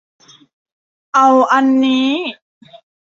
[1.13, 2.09] เอาอันนี้